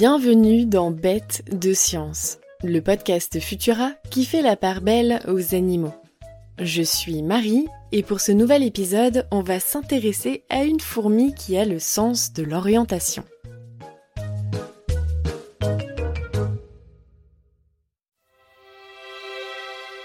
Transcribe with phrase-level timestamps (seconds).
[0.00, 5.92] Bienvenue dans Bête de Science, le podcast Futura qui fait la part belle aux animaux.
[6.58, 11.58] Je suis Marie et pour ce nouvel épisode, on va s'intéresser à une fourmi qui
[11.58, 13.24] a le sens de l'orientation.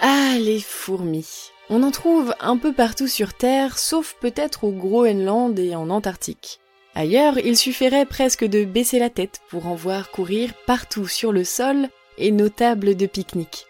[0.00, 1.50] Ah, les fourmis.
[1.68, 6.60] On en trouve un peu partout sur Terre, sauf peut-être au Groenland et en Antarctique.
[6.94, 11.42] Ailleurs, il suffirait presque de baisser la tête pour en voir courir partout sur le
[11.42, 11.88] sol
[12.18, 13.66] et nos tables de pique-nique.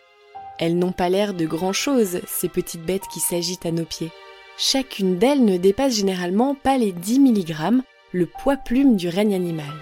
[0.59, 4.11] Elles n'ont pas l'air de grand-chose, ces petites bêtes qui s'agitent à nos pieds.
[4.59, 7.83] Chacune d'elles ne dépasse généralement pas les 10 mg,
[8.13, 9.73] le poids plume du règne animal.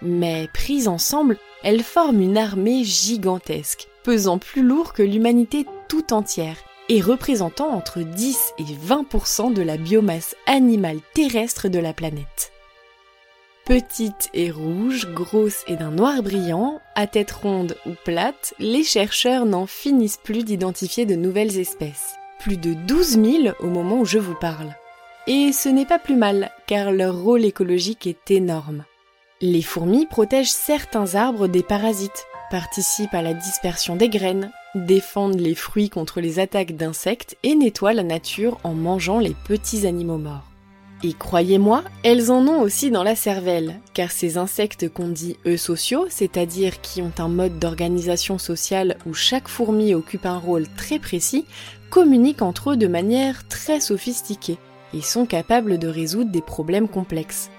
[0.00, 6.56] Mais prises ensemble, elles forment une armée gigantesque, pesant plus lourd que l'humanité tout entière
[6.88, 12.52] et représentant entre 10 et 20% de la biomasse animale terrestre de la planète.
[13.64, 19.46] Petites et rouges, grosses et d'un noir brillant, à tête ronde ou plate, les chercheurs
[19.46, 22.14] n'en finissent plus d'identifier de nouvelles espèces.
[22.40, 24.74] Plus de 12 000 au moment où je vous parle.
[25.26, 28.84] Et ce n'est pas plus mal, car leur rôle écologique est énorme.
[29.40, 35.56] Les fourmis protègent certains arbres des parasites, participent à la dispersion des graines, défendent les
[35.56, 40.52] fruits contre les attaques d'insectes et nettoient la nature en mangeant les petits animaux morts.
[41.02, 46.06] Et croyez-moi, elles en ont aussi dans la cervelle, car ces insectes qu'on dit sociaux,
[46.08, 51.46] c'est-à-dire qui ont un mode d'organisation sociale où chaque fourmi occupe un rôle très précis,
[51.90, 54.58] communiquent entre eux de manière très sophistiquée
[54.94, 57.50] et sont capables de résoudre des problèmes complexes.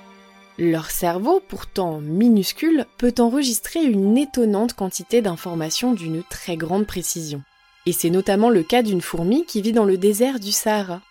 [0.57, 7.43] Leur cerveau, pourtant minuscule, peut enregistrer une étonnante quantité d'informations d'une très grande précision.
[7.85, 11.01] Et c'est notamment le cas d'une fourmi qui vit dans le désert du Sahara.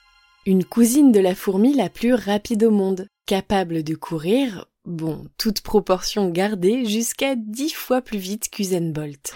[0.47, 5.61] Une cousine de la fourmi la plus rapide au monde, capable de courir, bon, toute
[5.61, 9.35] proportion gardée, jusqu'à dix fois plus vite qu'Usain Bolt.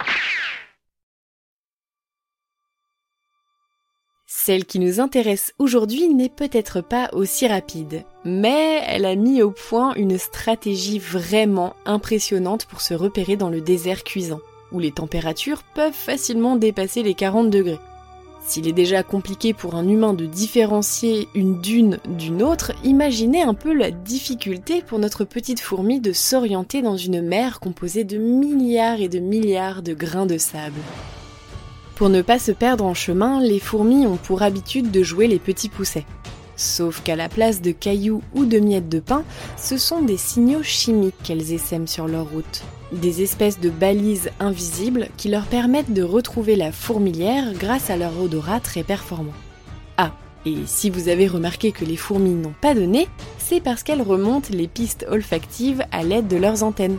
[4.41, 9.51] Celle qui nous intéresse aujourd'hui n'est peut-être pas aussi rapide, mais elle a mis au
[9.51, 14.39] point une stratégie vraiment impressionnante pour se repérer dans le désert cuisant,
[14.71, 17.81] où les températures peuvent facilement dépasser les 40 degrés.
[18.47, 23.55] S'il est déjà compliqué pour un humain de différencier une dune d'une autre, imaginez un
[23.55, 29.01] peu la difficulté pour notre petite fourmi de s'orienter dans une mer composée de milliards
[29.01, 30.81] et de milliards de grains de sable.
[31.99, 35.41] Pour ne pas se perdre en chemin, les fourmis ont pour habitude de jouer les
[35.41, 36.07] petits poussets.
[36.55, 39.25] Sauf qu'à la place de cailloux ou de miettes de pain,
[39.57, 42.63] ce sont des signaux chimiques qu'elles essaiment sur leur route.
[42.93, 48.17] Des espèces de balises invisibles qui leur permettent de retrouver la fourmilière grâce à leur
[48.23, 49.35] odorat très performant.
[49.97, 50.13] Ah,
[50.47, 53.09] et si vous avez remarqué que les fourmis n'ont pas de nez,
[53.39, 56.99] c'est parce qu'elles remontent les pistes olfactives à l'aide de leurs antennes.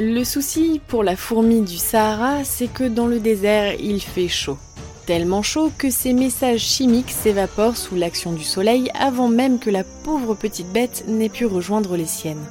[0.00, 4.56] Le souci pour la fourmi du Sahara, c'est que dans le désert, il fait chaud.
[5.06, 9.82] Tellement chaud que ses messages chimiques s'évaporent sous l'action du soleil avant même que la
[10.04, 12.46] pauvre petite bête n'ait pu rejoindre les siennes.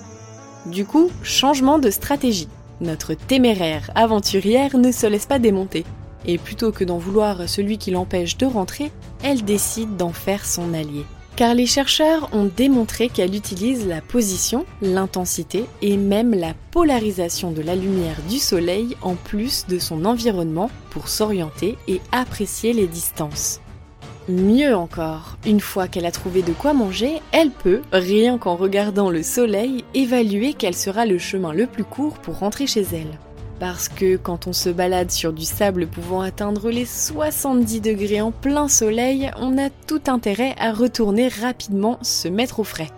[0.66, 2.50] Du coup, changement de stratégie.
[2.82, 5.86] Notre téméraire aventurière ne se laisse pas démonter.
[6.26, 8.92] Et plutôt que d'en vouloir celui qui l'empêche de rentrer,
[9.24, 11.06] elle décide d'en faire son allié
[11.38, 17.62] car les chercheurs ont démontré qu'elle utilise la position, l'intensité et même la polarisation de
[17.62, 23.62] la lumière du Soleil en plus de son environnement pour s'orienter et apprécier les distances.
[24.28, 29.12] Mieux encore, une fois qu'elle a trouvé de quoi manger, elle peut, rien qu'en regardant
[29.12, 33.20] le Soleil, évaluer quel sera le chemin le plus court pour rentrer chez elle.
[33.60, 38.32] Parce que quand on se balade sur du sable pouvant atteindre les 70 degrés en
[38.32, 42.92] plein soleil, on a tout intérêt à retourner rapidement se mettre au frais.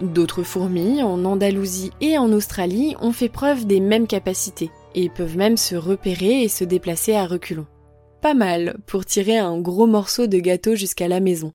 [0.00, 5.36] D'autres fourmis, en Andalousie et en Australie, ont fait preuve des mêmes capacités, et peuvent
[5.36, 7.66] même se repérer et se déplacer à reculons.
[8.22, 11.52] Pas mal pour tirer un gros morceau de gâteau jusqu'à la maison.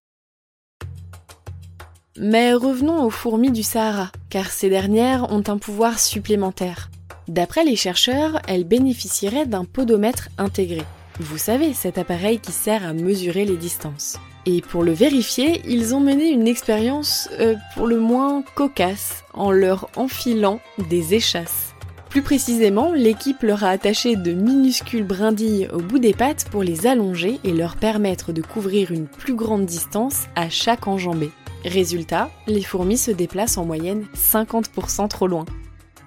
[2.18, 6.92] Mais revenons aux fourmis du Sahara, car ces dernières ont un pouvoir supplémentaire.
[7.28, 10.82] D'après les chercheurs, elle bénéficierait d'un podomètre intégré.
[11.20, 14.18] Vous savez, cet appareil qui sert à mesurer les distances.
[14.46, 19.52] Et pour le vérifier, ils ont mené une expérience euh, pour le moins cocasse en
[19.52, 20.60] leur enfilant
[20.90, 21.74] des échasses.
[22.10, 26.86] Plus précisément, l'équipe leur a attaché de minuscules brindilles au bout des pattes pour les
[26.88, 31.32] allonger et leur permettre de couvrir une plus grande distance à chaque enjambée.
[31.64, 35.46] Résultat, les fourmis se déplacent en moyenne 50% trop loin.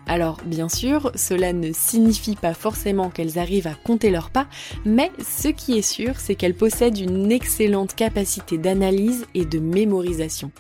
[0.07, 4.47] Alors bien sûr, cela ne signifie pas forcément qu'elles arrivent à compter leurs pas,
[4.85, 10.53] mais ce qui est sûr, c'est qu'elles possèdent une excellente capacité d'analyse et de mémorisation.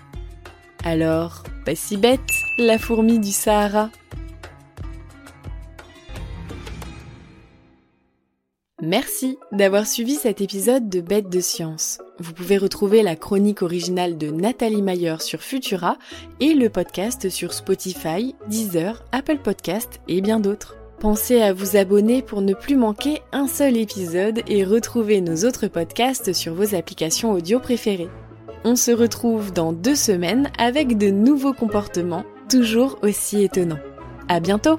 [0.84, 2.20] Alors, pas si bête,
[2.58, 3.90] la fourmi du Sahara
[8.86, 11.98] Merci d'avoir suivi cet épisode de Bête de Science.
[12.20, 15.96] Vous pouvez retrouver la chronique originale de Nathalie Mayer sur Futura
[16.38, 20.76] et le podcast sur Spotify, Deezer, Apple Podcast et bien d'autres.
[21.00, 25.66] Pensez à vous abonner pour ne plus manquer un seul épisode et retrouver nos autres
[25.66, 28.08] podcasts sur vos applications audio préférées.
[28.62, 33.80] On se retrouve dans deux semaines avec de nouveaux comportements toujours aussi étonnants.
[34.28, 34.78] À bientôt!